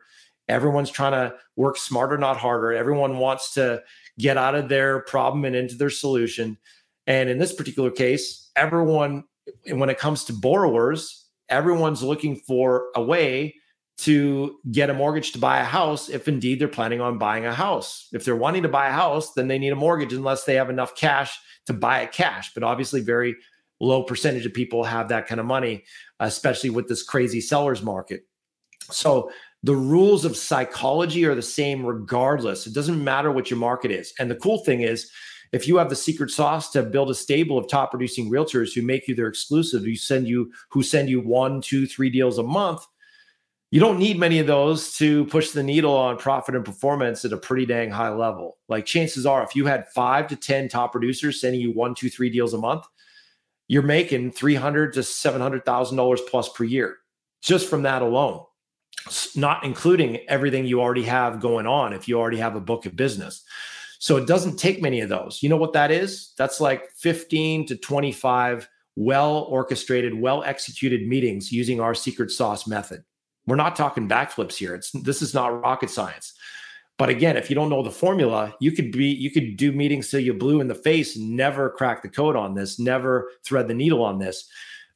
[0.52, 2.72] Everyone's trying to work smarter, not harder.
[2.72, 3.82] Everyone wants to
[4.18, 6.58] get out of their problem and into their solution.
[7.06, 9.24] And in this particular case, everyone,
[9.70, 13.54] when it comes to borrowers, everyone's looking for a way
[13.98, 17.54] to get a mortgage to buy a house if indeed they're planning on buying a
[17.54, 18.08] house.
[18.12, 20.70] If they're wanting to buy a house, then they need a mortgage unless they have
[20.70, 22.52] enough cash to buy it cash.
[22.52, 23.36] But obviously, very
[23.80, 25.84] low percentage of people have that kind of money,
[26.20, 28.22] especially with this crazy sellers market.
[28.90, 29.30] So
[29.62, 32.66] the rules of psychology are the same regardless.
[32.66, 34.12] It doesn't matter what your market is.
[34.18, 35.10] And the cool thing is,
[35.52, 38.82] if you have the secret sauce to build a stable of top producing realtors who
[38.82, 42.42] make you their exclusive, who send you who send you one, two, three deals a
[42.42, 42.84] month,
[43.70, 47.32] you don't need many of those to push the needle on profit and performance at
[47.32, 48.58] a pretty dang high level.
[48.68, 52.08] Like chances are, if you had five to ten top producers sending you one, two,
[52.08, 52.84] three deals a month,
[53.68, 56.96] you're making three hundred to seven hundred thousand dollars plus per year
[57.42, 58.44] just from that alone,
[59.36, 61.92] not including everything you already have going on.
[61.92, 63.42] If you already have a book of business,
[63.98, 65.42] so it doesn't take many of those.
[65.42, 66.32] You know what that is?
[66.36, 73.04] That's like fifteen to twenty-five well orchestrated, well executed meetings using our secret sauce method.
[73.46, 74.74] We're not talking backflips here.
[74.74, 76.34] It's this is not rocket science.
[76.98, 80.10] But again, if you don't know the formula, you could be you could do meetings
[80.10, 83.74] till you blue in the face, never crack the code on this, never thread the
[83.74, 84.48] needle on this.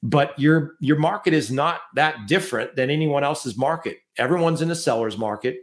[0.07, 3.99] But your your market is not that different than anyone else's market.
[4.19, 5.57] Everyone's in a seller's market.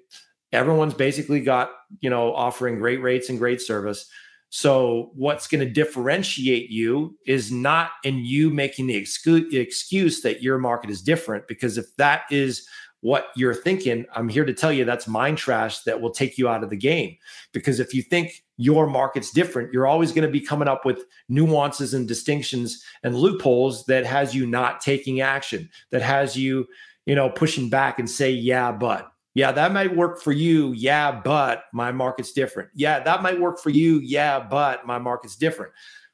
[0.52, 4.06] Everyone's basically got, you know, offering great rates and great service.
[4.50, 10.60] So what's going to differentiate you is not in you making the excuse that your
[10.60, 12.68] market is different because if that is
[13.04, 16.48] what you're thinking, I'm here to tell you that's mind trash that will take you
[16.48, 17.18] out of the game.
[17.52, 21.04] Because if you think your market's different, you're always going to be coming up with
[21.28, 26.66] nuances and distinctions and loopholes that has you not taking action, that has you,
[27.06, 29.10] you know, pushing back and say, yeah, but.
[29.36, 30.74] Yeah, that might work for you.
[30.74, 32.70] Yeah, but my market's different.
[32.76, 34.00] Yeah, that might work for you.
[34.00, 35.74] Yeah, but my market's different.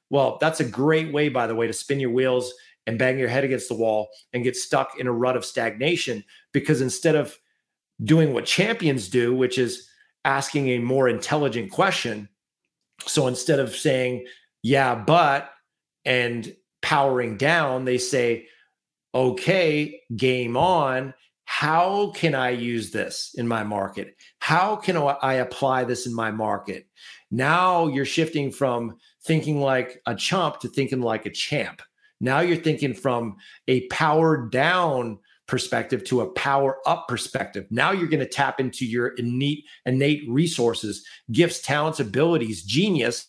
[0.10, 2.54] Well, that's a great way, by the way, to spin your wheels
[2.90, 6.24] and bang your head against the wall and get stuck in a rut of stagnation
[6.54, 7.38] because instead of
[8.04, 9.88] doing what champions do, which is
[10.26, 12.28] asking a more intelligent question,
[13.06, 14.26] so instead of saying,
[14.64, 15.52] yeah, but,
[16.04, 18.48] and powering down, they say,
[19.14, 21.14] okay, game on.
[21.46, 24.16] How can I use this in my market?
[24.40, 26.88] How can I apply this in my market?
[27.30, 31.84] Now you're shifting from thinking like a chump to thinking like a champ.
[32.20, 37.66] Now you're thinking from a power down perspective to a power up perspective.
[37.72, 43.28] Now you're going to tap into your innate innate resources, gifts, talents, abilities, genius,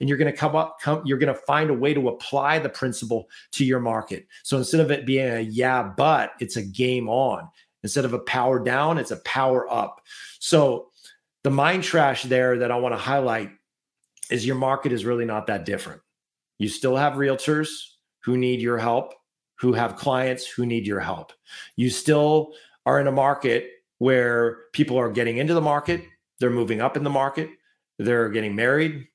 [0.00, 2.58] and you're going to come up come you're going to find a way to apply
[2.58, 4.26] the principle to your market.
[4.42, 7.48] So instead of it being a yeah but, it's a game on.
[7.82, 10.00] Instead of a power down, it's a power up.
[10.40, 10.90] So
[11.44, 13.50] the mind trash there that I want to highlight
[14.30, 16.02] is your market is really not that different.
[16.58, 17.68] You still have realtors
[18.24, 19.14] who need your help,
[19.58, 21.32] who have clients who need your help.
[21.76, 22.54] You still
[22.86, 26.02] are in a market where people are getting into the market,
[26.38, 27.50] they're moving up in the market,
[27.98, 29.06] they're getting married,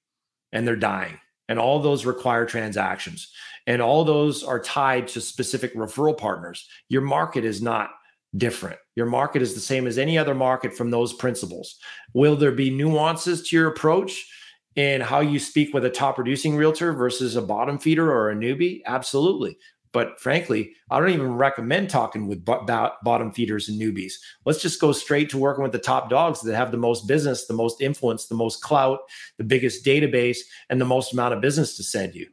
[0.52, 1.20] and they're dying.
[1.50, 3.32] And all those require transactions.
[3.68, 6.68] And all those are tied to specific referral partners.
[6.90, 7.90] Your market is not
[8.38, 8.78] different.
[8.96, 11.78] Your market is the same as any other market from those principles.
[12.14, 14.28] Will there be nuances to your approach?
[14.76, 18.36] In how you speak with a top producing realtor versus a bottom feeder or a
[18.36, 18.82] newbie?
[18.86, 19.58] Absolutely.
[19.92, 24.16] But frankly, I don't even recommend talking with bottom feeders and newbies.
[24.44, 27.46] Let's just go straight to working with the top dogs that have the most business,
[27.46, 29.00] the most influence, the most clout,
[29.38, 32.28] the biggest database, and the most amount of business to send you.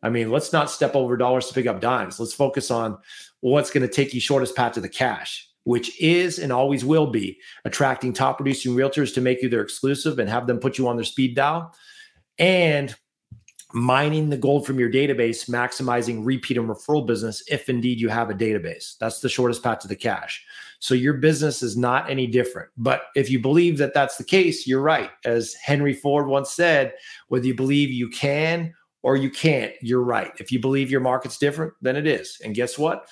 [0.00, 2.20] I mean, let's not step over dollars to pick up dimes.
[2.20, 2.96] Let's focus on
[3.40, 7.06] what's going to take you shortest path to the cash which is and always will
[7.06, 10.88] be attracting top producing realtors to make you their exclusive and have them put you
[10.88, 11.74] on their speed dial
[12.38, 12.94] and
[13.74, 18.30] mining the gold from your database, maximizing repeat and referral business if indeed you have
[18.30, 18.96] a database.
[18.98, 20.42] That's the shortest path to the cash.
[20.80, 22.70] So your business is not any different.
[22.76, 25.10] But if you believe that that's the case, you're right.
[25.24, 26.94] As Henry Ford once said,
[27.28, 30.32] whether you believe you can or you can't, you're right.
[30.38, 32.38] If you believe your market's different, then it is.
[32.42, 33.08] And guess what?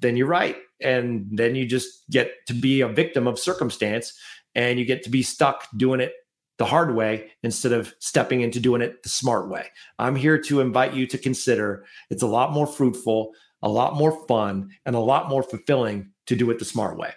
[0.00, 0.56] Then you're right.
[0.80, 4.18] And then you just get to be a victim of circumstance
[4.54, 6.12] and you get to be stuck doing it
[6.58, 9.68] the hard way instead of stepping into doing it the smart way.
[9.98, 13.32] I'm here to invite you to consider it's a lot more fruitful,
[13.62, 17.12] a lot more fun, and a lot more fulfilling to do it the smart way.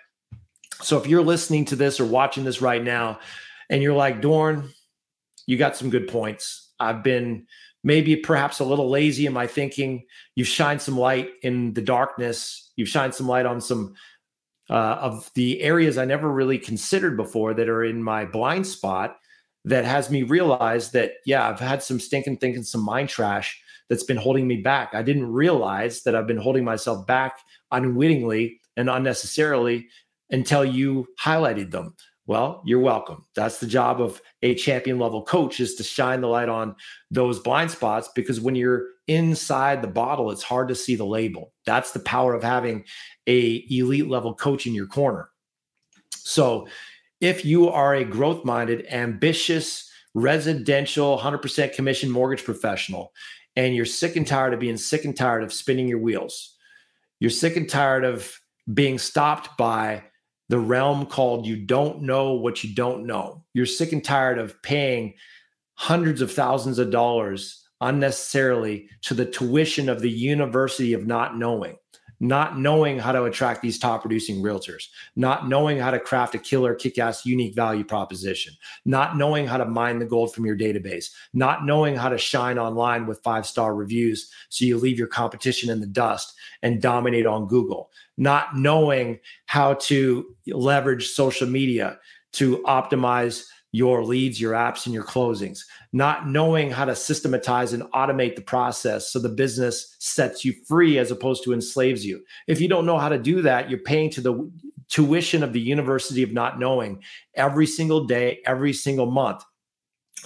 [0.82, 3.20] So if you're listening to this or watching this right now
[3.70, 4.70] and you're like, Dorn,
[5.46, 6.72] you got some good points.
[6.80, 7.48] I've been
[7.84, 10.06] maybe perhaps a little lazy in my thinking.
[10.36, 12.69] You've shined some light in the darkness.
[12.80, 13.94] You've shined some light on some
[14.70, 19.18] uh, of the areas I never really considered before that are in my blind spot
[19.66, 24.04] that has me realize that, yeah, I've had some stinking thinking, some mind trash that's
[24.04, 24.94] been holding me back.
[24.94, 27.40] I didn't realize that I've been holding myself back
[27.72, 29.90] unwittingly and unnecessarily
[30.30, 31.96] until you highlighted them.
[32.28, 33.26] Well, you're welcome.
[33.36, 36.76] That's the job of a champion level coach is to shine the light on
[37.12, 41.52] those blind spots because when you're inside the bottle, it's hard to see the label.
[41.66, 42.86] That's the power of having
[43.28, 45.30] a elite level coach in your corner.
[46.12, 46.68] So
[47.20, 53.12] if you are a growth minded, ambitious, residential, 100% commission mortgage professional,
[53.56, 56.56] and you're sick and tired of being sick and tired of spinning your wheels,
[57.20, 58.40] you're sick and tired of
[58.74, 60.04] being stopped by
[60.50, 63.44] the realm called you don't know what you don't know.
[63.54, 65.16] You're sick and tired of paying
[65.74, 71.78] hundreds of thousands of dollars unnecessarily to the tuition of the university of not knowing
[72.20, 76.38] not knowing how to attract these top producing realtors, not knowing how to craft a
[76.38, 78.54] killer, kick ass, unique value proposition,
[78.86, 82.60] not knowing how to mine the gold from your database, not knowing how to shine
[82.60, 87.26] online with five star reviews so you leave your competition in the dust and dominate
[87.26, 91.98] on Google, not knowing how to leverage social media
[92.34, 95.60] to optimize your leads, your apps, and your closings,
[95.94, 100.98] not knowing how to systematize and automate the process so the business sets you free
[100.98, 102.24] as opposed to enslaves you.
[102.48, 104.52] If you don't know how to do that, you're paying to the
[104.90, 107.04] tuition of the University of Not Knowing
[107.36, 109.44] every single day, every single month.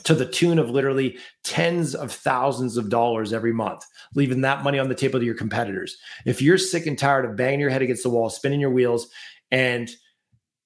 [0.05, 3.85] To the tune of literally tens of thousands of dollars every month,
[4.15, 5.97] leaving that money on the table to your competitors.
[6.25, 9.07] If you're sick and tired of banging your head against the wall, spinning your wheels,
[9.51, 9.91] and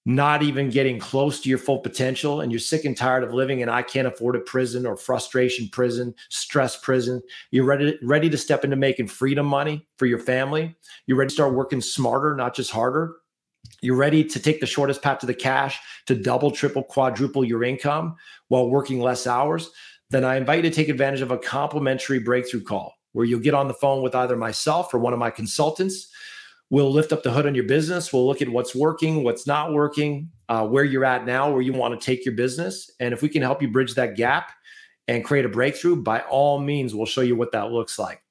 [0.07, 3.59] not even getting close to your full potential and you're sick and tired of living
[3.59, 8.37] in I can't afford a prison or frustration prison, stress prison, you're ready ready to
[8.37, 10.73] step into making freedom money for your family.
[11.07, 13.17] You're ready to start working smarter, not just harder.
[13.81, 17.65] You're ready to take the shortest path to the cash to double, triple, quadruple your
[17.65, 18.15] income
[18.47, 19.69] while working less hours.
[20.09, 23.53] Then I invite you to take advantage of a complimentary breakthrough call where you'll get
[23.53, 26.09] on the phone with either myself or one of my consultants
[26.70, 28.11] We'll lift up the hood on your business.
[28.11, 31.74] We'll look at what's working, what's not working, uh, where you're at now, where you
[31.74, 32.91] want to take your business.
[32.99, 34.51] And if we can help you bridge that gap
[35.07, 38.22] and create a breakthrough, by all means, we'll show you what that looks like.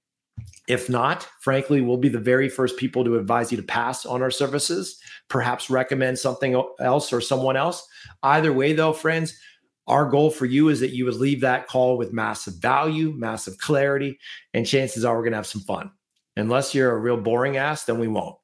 [0.69, 4.21] If not, frankly, we'll be the very first people to advise you to pass on
[4.21, 7.87] our services, perhaps recommend something else or someone else.
[8.23, 9.39] Either way, though, friends,
[9.87, 13.57] our goal for you is that you would leave that call with massive value, massive
[13.59, 14.19] clarity,
[14.53, 15.91] and chances are we're going to have some fun.
[16.37, 18.37] Unless you're a real boring ass, then we won't.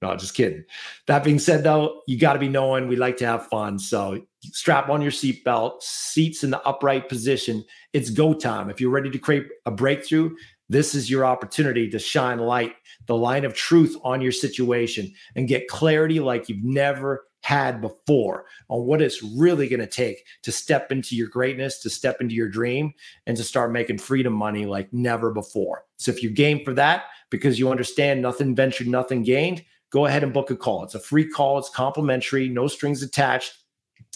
[0.00, 0.64] No, just kidding.
[1.08, 3.80] That being said, though, you got to be knowing we like to have fun.
[3.80, 7.64] So strap on your seatbelt, seats in the upright position.
[7.92, 8.70] It's go time.
[8.70, 10.36] If you're ready to create a breakthrough,
[10.68, 12.74] this is your opportunity to shine light,
[13.06, 18.44] the line of truth on your situation, and get clarity like you've never had before
[18.68, 22.34] on what it's really going to take to step into your greatness, to step into
[22.34, 22.92] your dream,
[23.26, 25.84] and to start making freedom money like never before.
[25.96, 30.22] So if you're game for that, because you understand nothing ventured, nothing gained, go ahead
[30.22, 30.84] and book a call.
[30.84, 33.52] It's a free call, it's complimentary, no strings attached.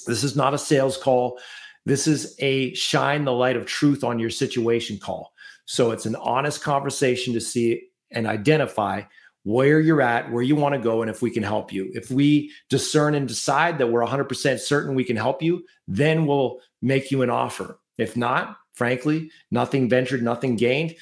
[0.07, 1.39] This is not a sales call.
[1.85, 5.33] This is a shine the light of truth on your situation call.
[5.65, 9.03] So it's an honest conversation to see and identify
[9.45, 11.91] where you're at, where you want to go, and if we can help you.
[11.95, 16.61] If we discern and decide that we're 100% certain we can help you, then we'll
[16.81, 17.81] make you an offer.
[17.99, 20.95] If not, frankly, nothing ventured, nothing gained.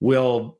[0.00, 0.57] We'll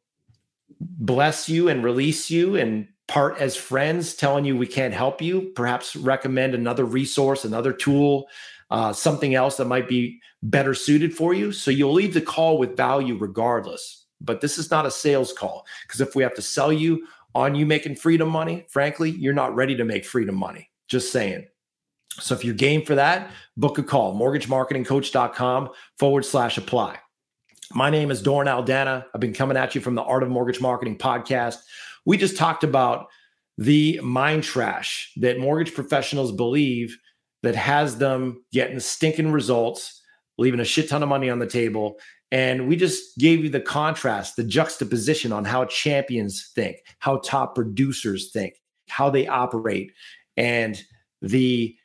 [0.81, 5.51] bless you and release you and part as friends telling you we can't help you,
[5.55, 8.29] perhaps recommend another resource, another tool,
[8.71, 11.51] uh, something else that might be better suited for you.
[11.51, 14.07] So you'll leave the call with value regardless.
[14.21, 17.55] But this is not a sales call because if we have to sell you on
[17.55, 20.71] you making freedom money, frankly, you're not ready to make freedom money.
[20.89, 21.47] Just saying.
[22.21, 26.99] So if you're game for that, book a call, mortgagemarketingcoach.com forward slash apply.
[27.75, 29.05] My name is Doran Aldana.
[29.15, 31.59] I've been coming at you from the Art of Mortgage Marketing podcast.
[32.07, 33.09] We just talked about
[33.59, 36.97] the mind trash that mortgage professionals believe
[37.43, 40.01] that has them getting stinking results,
[40.39, 41.99] leaving a shit ton of money on the table.
[42.33, 47.55] And we just gave you the contrast, the juxtaposition on how champions think, how top
[47.55, 48.55] producers think,
[48.89, 49.93] how they operate,
[50.39, 50.83] and
[51.21, 51.77] the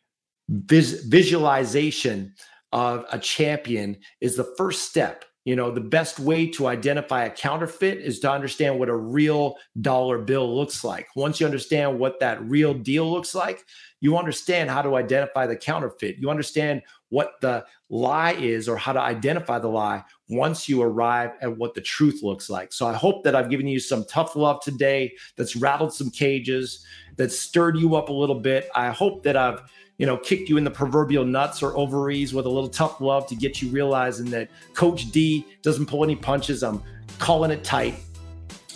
[0.47, 2.33] vis- visualization
[2.71, 7.29] of a champion is the first step you know, the best way to identify a
[7.29, 11.07] counterfeit is to understand what a real dollar bill looks like.
[11.15, 13.65] Once you understand what that real deal looks like,
[13.99, 16.17] you understand how to identify the counterfeit.
[16.17, 21.31] You understand what the lie is or how to identify the lie once you arrive
[21.41, 22.73] at what the truth looks like.
[22.73, 26.85] So I hope that I've given you some tough love today that's rattled some cages,
[27.17, 28.69] that stirred you up a little bit.
[28.75, 29.61] I hope that I've
[29.97, 33.27] you know, kicked you in the proverbial nuts or ovaries with a little tough love
[33.27, 36.63] to get you realizing that Coach D doesn't pull any punches.
[36.63, 36.81] I'm
[37.19, 37.95] calling it tight.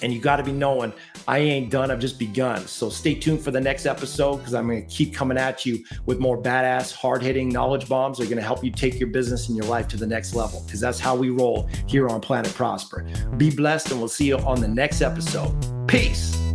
[0.03, 0.93] And you got to be knowing
[1.27, 1.89] I ain't done.
[1.89, 2.67] I've just begun.
[2.67, 5.83] So stay tuned for the next episode because I'm going to keep coming at you
[6.05, 9.09] with more badass, hard hitting knowledge bombs that are going to help you take your
[9.09, 12.21] business and your life to the next level because that's how we roll here on
[12.21, 13.07] Planet Prosper.
[13.37, 15.55] Be blessed, and we'll see you on the next episode.
[15.87, 16.46] Peace.